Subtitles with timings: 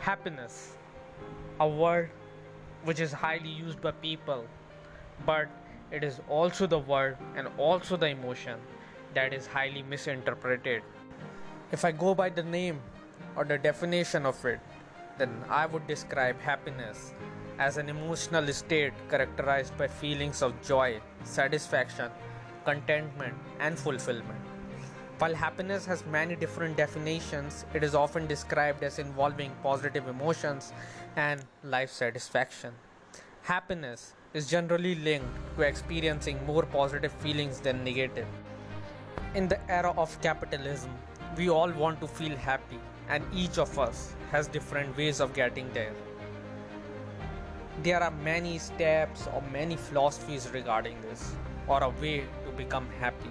[0.00, 0.72] Happiness,
[1.60, 2.08] a word
[2.84, 4.46] which is highly used by people,
[5.26, 5.46] but
[5.90, 8.58] it is also the word and also the emotion
[9.12, 10.82] that is highly misinterpreted.
[11.70, 12.80] If I go by the name
[13.36, 14.60] or the definition of it,
[15.18, 17.12] then I would describe happiness
[17.58, 22.10] as an emotional state characterized by feelings of joy, satisfaction,
[22.64, 24.49] contentment, and fulfillment.
[25.20, 30.72] While happiness has many different definitions, it is often described as involving positive emotions
[31.14, 32.72] and life satisfaction.
[33.42, 38.26] Happiness is generally linked to experiencing more positive feelings than negative.
[39.34, 40.90] In the era of capitalism,
[41.36, 45.70] we all want to feel happy, and each of us has different ways of getting
[45.74, 45.92] there.
[47.82, 51.34] There are many steps or many philosophies regarding this,
[51.68, 53.30] or a way to become happy.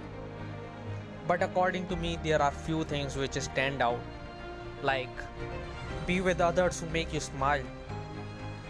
[1.29, 3.99] But according to me, there are few things which stand out,
[4.81, 5.25] like
[6.07, 7.65] be with others who make you smile.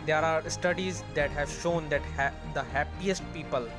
[0.06, 3.70] There are studies that have shown that ha- the happiest people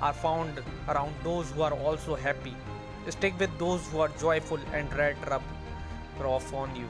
[0.00, 2.54] are found around those who are also happy.
[3.08, 5.42] Stick with those who are joyful and red rub
[6.34, 6.88] off on you.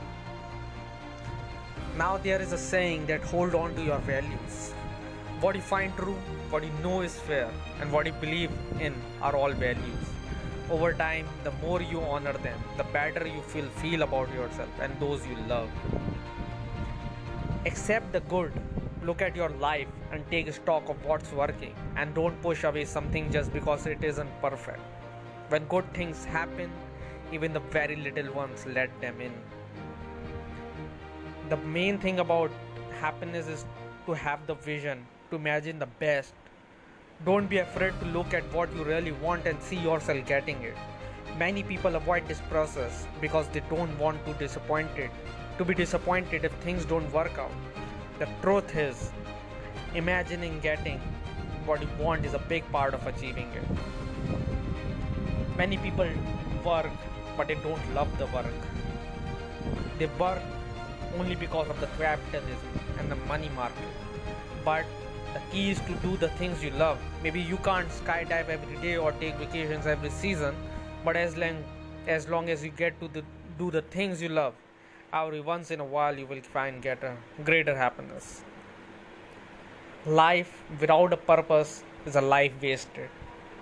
[1.97, 4.59] Now there is a saying that hold on to your values.
[5.41, 6.19] What you find true,
[6.51, 7.49] what you know is fair,
[7.81, 10.16] and what you believe in are all values.
[10.69, 14.99] Over time, the more you honor them, the better you feel feel about yourself and
[14.99, 15.69] those you love.
[17.65, 18.53] Accept the good,
[19.05, 23.31] look at your life and take stock of what's working and don't push away something
[23.31, 24.81] just because it isn't perfect.
[25.51, 26.73] When good things happen,
[27.33, 29.33] even the very little ones let them in.
[31.49, 32.51] The main thing about
[33.01, 33.65] happiness is
[34.07, 36.35] to have the vision, to imagine the best,
[37.25, 40.77] don't be afraid to look at what you really want and see yourself getting it.
[41.39, 45.11] Many people avoid this process because they don't want to disappoint it,
[45.59, 47.53] to be disappointed if things don't work out.
[48.19, 49.11] The truth is
[49.95, 51.01] imagining getting
[51.65, 53.65] what you want is a big part of achieving it.
[55.57, 56.09] Many people
[56.65, 56.91] work
[57.37, 58.47] but they don't love the work.
[59.99, 60.43] They work
[61.19, 63.89] only because of the capitalism and the money market.
[64.65, 64.85] But
[65.37, 66.99] the key is to do the things you love.
[67.23, 70.55] Maybe you can't skydive every day or take vacations every season,
[71.05, 71.59] but as long
[72.15, 73.23] as long as you get to the,
[73.59, 74.55] do the things you love,
[75.13, 77.13] every once in a while you will find get a
[77.45, 78.41] greater happiness.
[80.07, 83.11] Life without a purpose is a life wasted.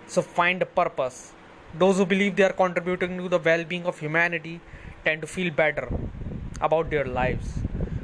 [0.06, 1.32] So find a purpose.
[1.76, 4.60] Those who believe they are contributing to the well-being of humanity
[5.04, 5.88] tend to feel better
[6.60, 7.58] about their lives.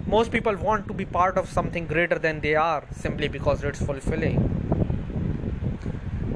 [0.07, 3.81] Most people want to be part of something greater than they are simply because it's
[3.81, 4.39] fulfilling.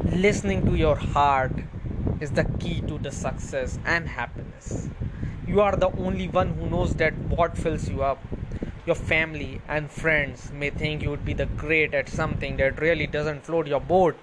[0.04, 1.52] Listening to your heart
[2.20, 4.88] is the key to the success and happiness.
[5.48, 8.22] You are the only one who knows that what fills you up.
[8.86, 13.06] Your family and friends may think you would be the great at something that really
[13.06, 14.16] doesn't float your boat.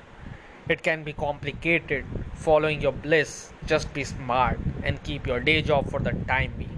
[0.70, 2.06] It can be complicated.
[2.36, 6.71] Following your bliss, just be smart and keep your day job for the time being.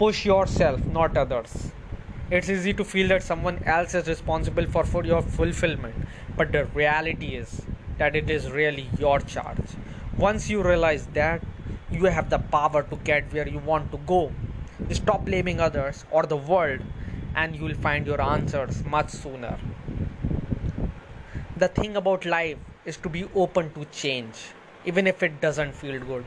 [0.00, 1.72] Push yourself, not others.
[2.30, 5.94] It's easy to feel that someone else is responsible for, for your fulfillment,
[6.38, 7.66] but the reality is
[7.98, 9.76] that it is really your charge.
[10.18, 11.42] Once you realize that,
[11.92, 14.32] you have the power to get where you want to go.
[14.90, 16.80] Stop blaming others or the world,
[17.36, 19.58] and you will find your answers much sooner.
[21.58, 22.56] The thing about life
[22.86, 24.52] is to be open to change,
[24.86, 26.24] even if it doesn't feel good.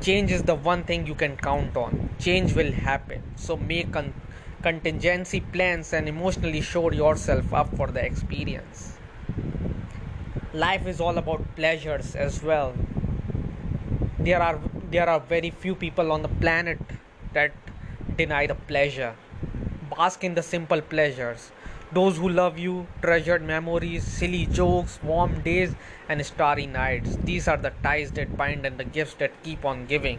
[0.00, 2.10] Change is the one thing you can count on.
[2.18, 3.22] Change will happen.
[3.36, 4.14] So make con-
[4.62, 8.98] contingency plans and emotionally shore yourself up for the experience.
[10.52, 12.74] Life is all about pleasures as well.
[14.20, 14.58] There are
[14.90, 16.78] there are very few people on the planet
[17.32, 17.52] that
[18.16, 19.14] deny the pleasure.
[19.96, 21.50] Bask in the simple pleasures.
[21.94, 25.76] Those who love you, treasured memories, silly jokes, warm days,
[26.08, 27.18] and starry nights.
[27.24, 30.18] These are the ties that bind and the gifts that keep on giving.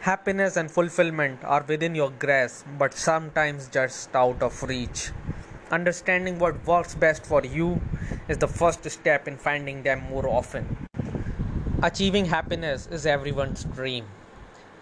[0.00, 5.10] Happiness and fulfillment are within your grasp, but sometimes just out of reach.
[5.70, 7.82] Understanding what works best for you
[8.26, 10.64] is the first step in finding them more often.
[11.82, 14.06] Achieving happiness is everyone's dream.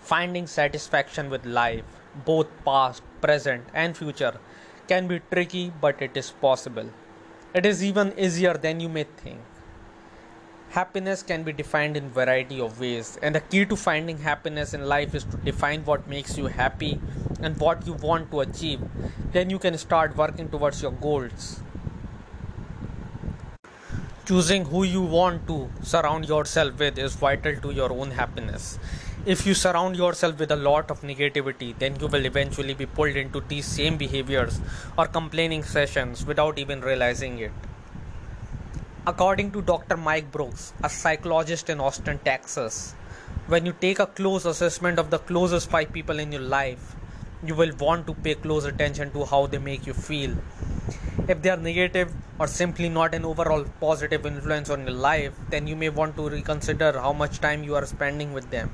[0.01, 1.85] Finding satisfaction with life,
[2.25, 4.39] both past, present, and future,
[4.89, 6.91] can be tricky, but it is possible.
[7.55, 9.41] It is even easier than you may think.
[10.71, 14.85] Happiness can be defined in variety of ways, and the key to finding happiness in
[14.87, 17.01] life is to define what makes you happy
[17.41, 18.81] and what you want to achieve.
[19.33, 21.61] Then you can start working towards your goals.
[24.27, 28.79] Choosing who you want to surround yourself with is vital to your own happiness.
[29.33, 33.15] If you surround yourself with a lot of negativity, then you will eventually be pulled
[33.15, 34.59] into these same behaviors
[34.97, 37.53] or complaining sessions without even realizing it.
[39.07, 39.99] According to Dr.
[39.99, 42.95] Mike Brooks, a psychologist in Austin, Texas,
[43.49, 46.97] when you take a close assessment of the closest five people in your life,
[47.45, 50.35] you will want to pay close attention to how they make you feel.
[51.29, 55.67] If they are negative or simply not an overall positive influence on your life, then
[55.67, 58.71] you may want to reconsider how much time you are spending with them.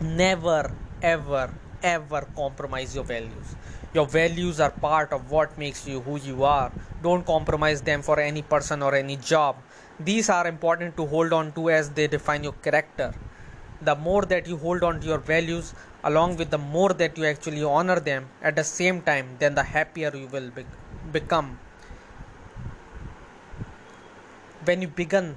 [0.00, 0.70] Never,
[1.02, 1.50] ever,
[1.82, 3.56] ever compromise your values.
[3.94, 6.72] Your values are part of what makes you who you are.
[7.02, 9.56] Don't compromise them for any person or any job.
[9.98, 13.12] These are important to hold on to as they define your character.
[13.80, 17.24] The more that you hold on to your values, along with the more that you
[17.24, 20.66] actually honor them at the same time, then the happier you will be-
[21.12, 21.58] become.
[24.64, 25.36] When you begin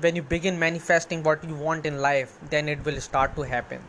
[0.00, 3.80] when you begin manifesting what you want in life, then it will start to happen.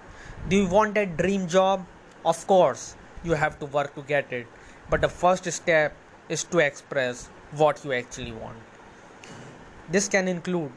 [0.48, 1.86] Do you want that dream job?
[2.26, 4.48] Of course, you have to work to get it.
[4.90, 5.96] But the first step
[6.30, 8.58] is to express what you actually want.
[9.90, 10.72] This can include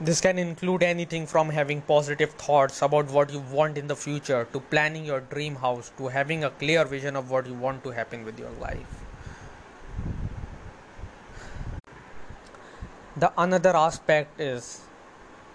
[0.00, 4.46] this can include anything from having positive thoughts about what you want in the future
[4.52, 7.90] to planning your dream house to having a clear vision of what you want to
[7.90, 9.07] happen with your life.
[13.20, 14.82] The another aspect is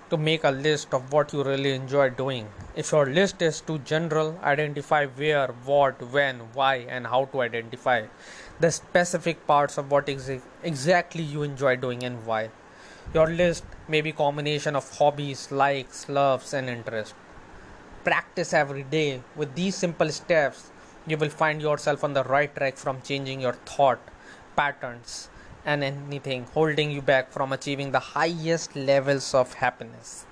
[0.10, 2.50] to make a list of what you really enjoy doing.
[2.76, 8.08] If your list is too general, identify where, what, when, why, and how to identify
[8.60, 10.30] the specific parts of what ex-
[10.62, 12.50] exactly you enjoy doing and why.
[13.14, 17.14] Your list may be combination of hobbies, likes, loves, and interests.
[18.04, 19.22] Practice every day.
[19.38, 20.70] With these simple steps,
[21.08, 24.02] you will find yourself on the right track from changing your thought
[24.58, 25.30] patterns
[25.66, 30.26] and anything holding you back from achieving the highest levels of happiness.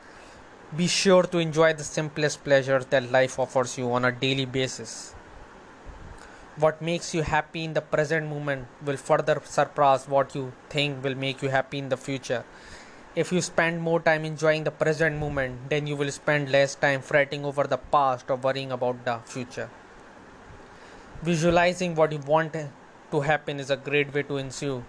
[0.76, 5.14] Be sure to enjoy the simplest pleasures that life offers you on a daily basis.
[6.58, 11.16] What makes you happy in the present moment will further surpass what you think will
[11.16, 12.44] make you happy in the future.
[13.16, 17.02] If you spend more time enjoying the present moment, then you will spend less time
[17.02, 19.70] fretting over the past or worrying about the future.
[21.22, 22.56] Visualizing what you want
[23.12, 24.84] to happen is a great way to ensure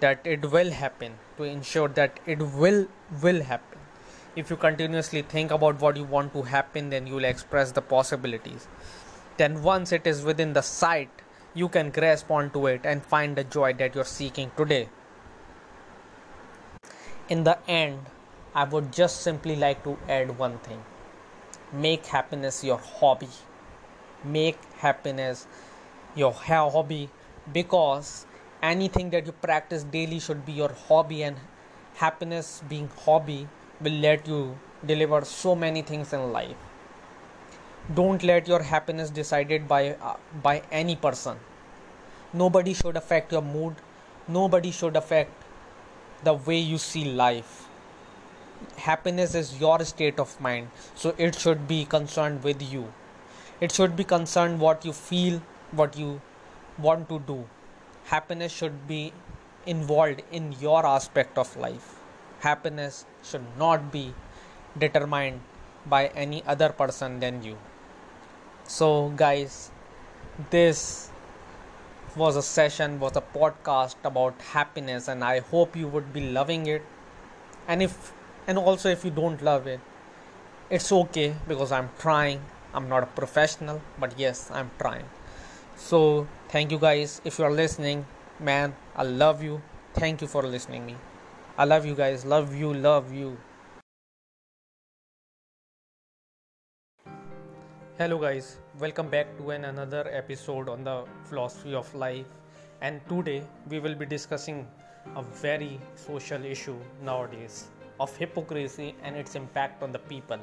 [0.00, 2.86] that it will happen to ensure that it will
[3.22, 3.78] will happen.
[4.36, 7.82] If you continuously think about what you want to happen then you will express the
[7.82, 8.68] possibilities.
[9.36, 11.10] Then once it is within the sight
[11.54, 14.88] you can grasp onto it and find the joy that you're seeking today.
[17.28, 18.06] In the end
[18.54, 20.82] i would just simply like to add one thing.
[21.72, 23.28] Make happiness your hobby.
[24.24, 25.46] Make happiness
[26.14, 27.10] your hobby
[27.52, 28.26] because
[28.62, 31.36] anything that you practice daily should be your hobby and
[31.94, 33.48] happiness being hobby
[33.80, 36.56] will let you deliver so many things in life.
[37.94, 41.38] Don't let your happiness decided by uh, by any person.
[42.32, 43.76] Nobody should affect your mood.
[44.26, 45.44] Nobody should affect
[46.24, 47.66] the way you see life.
[48.76, 52.92] Happiness is your state of mind so it should be concerned with you.
[53.60, 55.40] It should be concerned what you feel
[55.70, 56.20] what you
[56.78, 57.44] want to do
[58.10, 59.12] happiness should be
[59.66, 62.00] involved in your aspect of life.
[62.40, 64.14] Happiness should not be
[64.78, 65.40] determined
[65.86, 67.58] by any other person than you.
[68.66, 69.70] So, guys,
[70.50, 71.10] this
[72.16, 76.66] was a session, was a podcast about happiness, and I hope you would be loving
[76.66, 76.82] it.
[77.66, 78.12] And if,
[78.46, 79.80] and also if you don't love it,
[80.70, 82.40] it's okay because I'm trying.
[82.72, 85.04] I'm not a professional, but yes, I'm trying.
[85.78, 87.20] So, thank you guys.
[87.24, 88.04] If you are listening,
[88.40, 89.62] man, I love you.
[89.94, 90.96] Thank you for listening me.
[91.56, 92.24] I love you guys.
[92.24, 92.74] Love you.
[92.74, 93.38] Love you.
[97.96, 98.58] Hello guys.
[98.80, 102.26] Welcome back to an another episode on the philosophy of life.
[102.80, 104.66] And today we will be discussing
[105.14, 107.68] a very social issue nowadays
[108.00, 110.38] of hypocrisy and its impact on the people.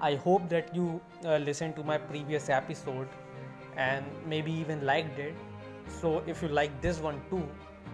[0.00, 3.08] I hope that you uh, listened to my previous episode
[3.78, 5.34] and maybe even liked it.
[6.00, 7.42] So if you like this one too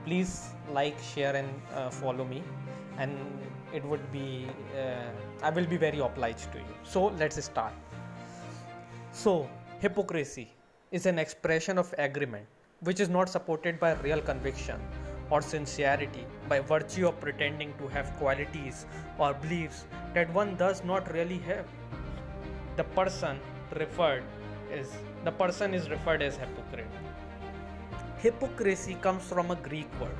[0.04, 2.42] please like share and uh, follow me.
[2.98, 3.18] And
[3.72, 4.46] it would be
[4.78, 5.10] uh,
[5.42, 6.74] i will be very obliged to you.
[6.82, 7.72] So let's start.
[9.12, 9.48] So
[9.80, 10.50] hypocrisy
[10.92, 12.46] is an expression of agreement
[12.80, 14.80] which is not supported by real conviction
[15.30, 18.86] or sincerity by virtue of pretending to have qualities
[19.18, 21.66] or beliefs that one does not really have.
[22.76, 23.40] The person
[23.76, 24.24] referred
[24.70, 24.92] is
[25.24, 26.86] the person is referred as hypocrite.
[28.18, 30.16] Hypocrisy comes from a Greek word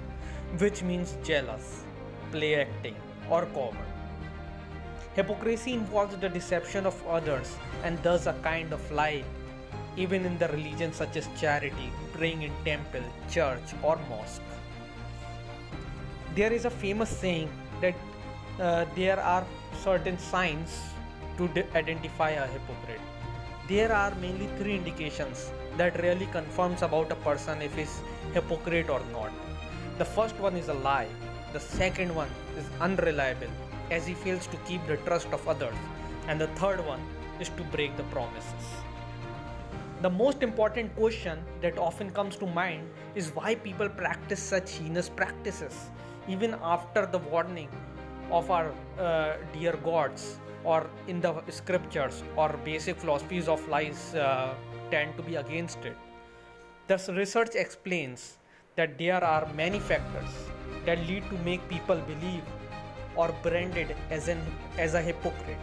[0.59, 1.85] which means jealous,
[2.31, 2.97] play acting,
[3.29, 3.77] or coward.
[5.15, 9.25] Hypocrisy involves the deception of others and thus a kind of lie,
[9.97, 14.43] even in the religions such as charity, praying in temple, church, or mosque.
[16.35, 17.49] There is a famous saying
[17.81, 17.95] that
[18.61, 19.45] uh, there are
[19.83, 20.81] certain signs
[21.37, 23.01] to de- identify a hypocrite.
[23.67, 28.03] There are mainly three indications that really confirms about a person if he's
[28.35, 29.33] hypocrite or not.
[29.97, 31.09] The first one is a lie.
[31.55, 32.29] The second one
[32.59, 33.49] is unreliable
[33.91, 35.75] as he fails to keep the trust of others.
[36.29, 37.01] And the third one
[37.41, 38.67] is to break the promises.
[40.03, 45.09] The most important question that often comes to mind is why people practice such heinous
[45.09, 45.89] practices
[46.29, 47.71] even after the warning
[48.31, 54.55] of our uh, dear gods or in the scriptures or basic philosophies of lies uh,
[54.91, 55.97] tend to be against it.
[56.87, 58.39] Thus, research explains
[58.77, 60.31] that there are many factors
[60.85, 62.43] that lead to make people believe
[63.17, 64.41] or branded as an
[64.79, 65.59] as a hypocrite.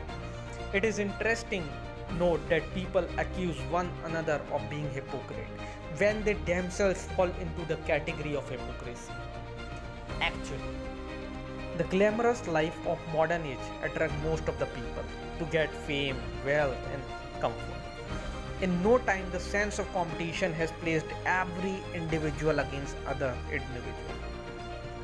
[0.74, 1.68] It is interesting
[2.18, 5.48] note that people accuse one another of being hypocrite
[5.98, 9.12] when they themselves fall into the category of hypocrisy.
[10.22, 10.91] Actually,
[11.78, 15.04] the glamorous life of modern age attracts most of the people
[15.40, 17.02] to get fame, wealth, and
[17.42, 17.78] comfort.
[18.62, 23.96] In no time, the sense of competition has placed every individual against other individual,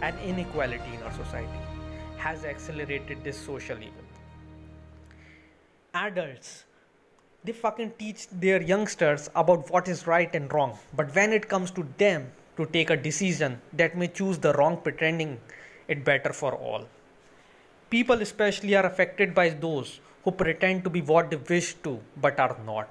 [0.01, 1.59] and inequality in our society
[2.17, 4.05] has accelerated this social evil.
[5.93, 6.65] Adults,
[7.43, 11.71] they fucking teach their youngsters about what is right and wrong, but when it comes
[11.71, 15.39] to them to take a decision that may choose the wrong, pretending
[15.87, 16.85] it better for all.
[17.89, 22.39] People, especially, are affected by those who pretend to be what they wish to but
[22.39, 22.89] are not.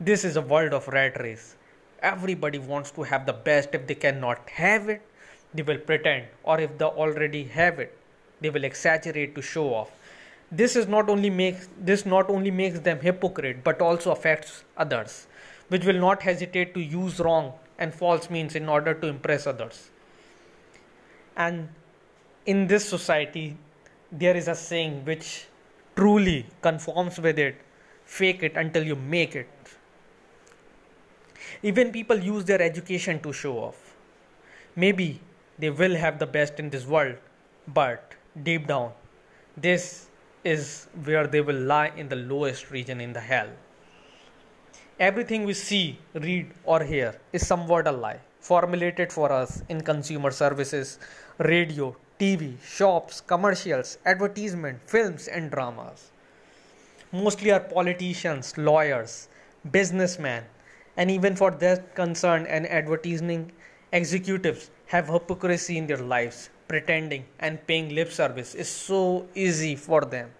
[0.00, 1.56] This is a world of rat race.
[2.02, 3.74] Everybody wants to have the best.
[3.74, 5.02] If they cannot have it,
[5.54, 7.96] they will pretend, or if they already have it,
[8.40, 9.90] they will exaggerate to show off.
[10.50, 15.26] This is not only makes this not only makes them hypocrite, but also affects others,
[15.68, 19.90] which will not hesitate to use wrong and false means in order to impress others.
[21.36, 21.68] And
[22.46, 23.56] in this society,
[24.12, 25.46] there is a saying which
[25.96, 27.56] truly conforms with it
[28.04, 29.48] fake it until you make it.
[31.62, 33.94] Even people use their education to show off.
[34.76, 35.20] Maybe
[35.58, 37.16] they will have the best in this world,
[37.68, 38.92] but deep down,
[39.56, 40.08] this
[40.42, 43.48] is where they will lie in the lowest region in the hell.
[45.00, 50.30] Everything we see, read, or hear is somewhat a lie, formulated for us in consumer
[50.30, 50.98] services,
[51.38, 56.10] radio, TV, shops, commercials, advertisement, films, and dramas.
[57.10, 59.28] Mostly are politicians, lawyers,
[59.70, 60.44] businessmen,
[60.96, 63.50] and even for their concern and advertising
[63.92, 66.50] executives have hypocrisy in their lives.
[66.68, 70.30] Pretending and paying lip service is so easy for them.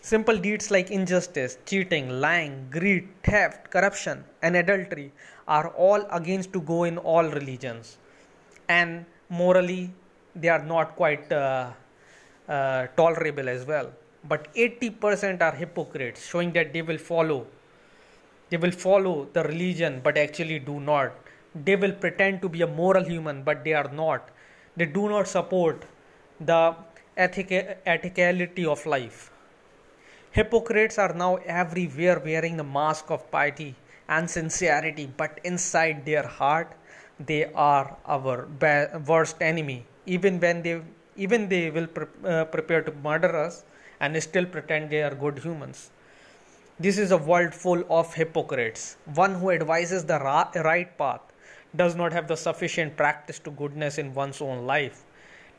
[0.00, 5.12] Simple deeds like injustice, cheating, lying, greed, theft, corruption, and adultery
[5.48, 7.98] are all against to go in all religions.
[8.68, 9.90] And morally,
[10.36, 11.70] they are not quite uh,
[12.48, 13.90] uh, tolerable as well.
[14.28, 17.46] But 80% are hypocrites, showing that they will follow.
[18.50, 21.12] They will follow the religion, but actually do not.
[21.54, 24.28] They will pretend to be a moral human, but they are not.
[24.76, 25.84] They do not support
[26.38, 26.74] the
[27.16, 29.30] ethic- ethicality of life.
[30.32, 33.74] Hypocrites are now everywhere wearing the mask of piety
[34.08, 36.76] and sincerity, but inside their heart,
[37.18, 38.46] they are our
[39.06, 40.80] worst enemy even when they
[41.16, 43.64] even they will pre- uh, prepare to murder us
[44.00, 45.90] and still pretend they are good humans.
[46.78, 48.96] This is a world full of hypocrites.
[49.14, 51.22] One who advises the ra- right path
[51.74, 55.04] does not have the sufficient practice to goodness in one's own life.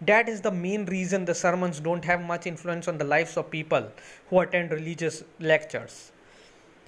[0.01, 3.49] That is the main reason the sermons don't have much influence on the lives of
[3.49, 3.91] people
[4.29, 6.11] who attend religious lectures.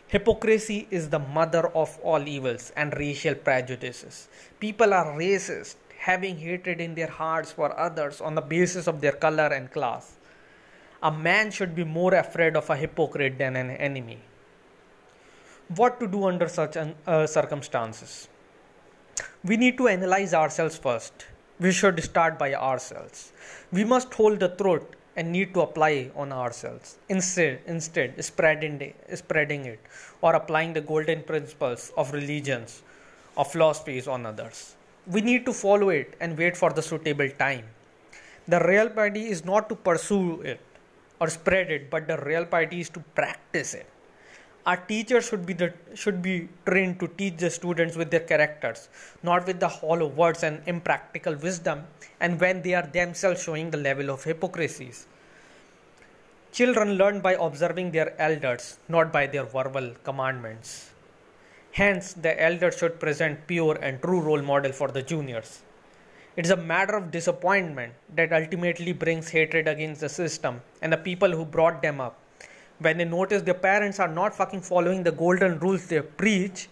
[0.07, 4.27] Hypocrisy is the mother of all evils and racial prejudices.
[4.59, 9.11] People are racist, having hatred in their hearts for others on the basis of their
[9.11, 10.15] color and class.
[11.03, 14.19] A man should be more afraid of a hypocrite than an enemy.
[15.75, 18.29] What to do under such uh, circumstances?
[19.43, 21.25] We need to analyze ourselves first.
[21.59, 23.33] We should start by ourselves.
[23.71, 24.87] We must hold the truth
[25.17, 26.97] and need to apply on ourselves.
[27.09, 29.79] Instead, instead spreading, spreading it
[30.21, 32.83] or applying the golden principles of religions
[33.35, 34.75] or philosophies on others
[35.09, 37.65] we need to follow it and wait for the suitable time.
[38.47, 40.59] The real piety is not to pursue it
[41.19, 43.87] or spread it, but the real piety is to practice it.
[44.65, 48.89] Our teachers should be the should be trained to teach the students with their characters,
[49.23, 51.85] not with the hollow words and impractical wisdom,
[52.19, 55.07] and when they are themselves showing the level of hypocrisies.
[56.51, 60.91] Children learn by observing their elders, not by their verbal commandments.
[61.79, 65.61] Hence, the elders should present pure and true role model for the juniors.
[66.35, 70.97] It is a matter of disappointment that ultimately brings hatred against the system and the
[70.97, 72.17] people who brought them up.
[72.79, 76.67] When they notice their parents are not fucking following the golden rules they preach,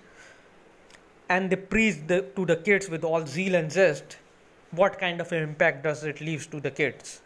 [1.29, 4.17] and they preach the, to the kids with all zeal and zest,
[4.71, 7.21] what kind of impact does it leave to the kids?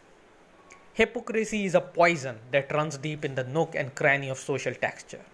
[0.94, 5.24] Hypocrisy is a poison that runs deep in the nook and cranny of social texture.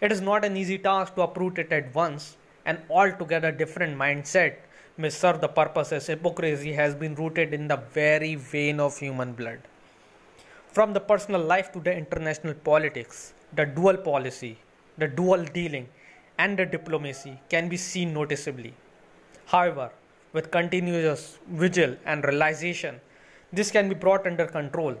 [0.00, 2.36] It is not an easy task to uproot it at once.
[2.64, 4.56] An altogether different mindset
[4.96, 9.32] may serve the purpose as hypocrisy has been rooted in the very vein of human
[9.32, 9.60] blood.
[10.72, 14.58] From the personal life to the international politics, the dual policy,
[14.98, 15.88] the dual dealing,
[16.38, 18.74] and the diplomacy can be seen noticeably.
[19.46, 19.90] However,
[20.32, 23.00] with continuous vigil and realization,
[23.52, 24.94] this can be brought under control.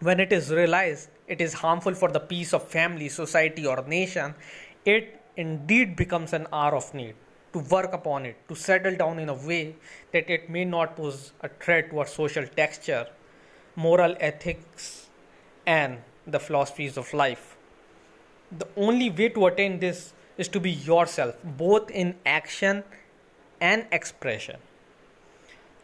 [0.00, 4.34] When it is realized it is harmful for the peace of family, society, or nation,
[4.84, 7.14] it indeed becomes an hour of need
[7.52, 9.74] to work upon it, to settle down in a way
[10.12, 13.06] that it may not pose a threat to our social texture,
[13.76, 15.08] moral ethics,
[15.66, 17.56] and the philosophies of life.
[18.50, 22.84] The only way to attain this is to be yourself, both in action
[23.60, 24.56] and expression.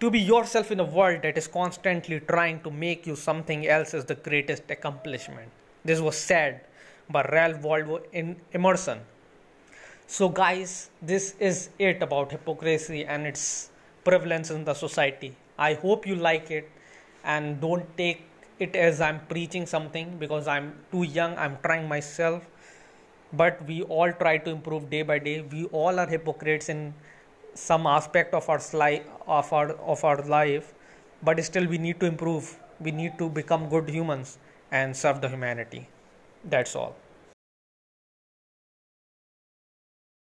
[0.00, 3.94] To be yourself in a world that is constantly trying to make you something else
[3.94, 5.50] is the greatest accomplishment.
[5.84, 6.60] This was said
[7.10, 9.00] by Ralph Waldo in Emerson.
[10.06, 13.70] So, guys, this is it about hypocrisy and its
[14.04, 15.34] prevalence in the society.
[15.58, 16.70] I hope you like it
[17.24, 18.22] and don't take
[18.60, 22.46] it as I'm preaching something because I'm too young, I'm trying myself.
[23.32, 25.40] But we all try to improve day by day.
[25.40, 26.94] We all are hypocrites in
[27.54, 30.74] some aspect of our sli- of our of our life
[31.22, 32.56] but still we need to improve.
[32.80, 34.38] We need to become good humans
[34.70, 35.88] and serve the humanity.
[36.44, 36.94] That's all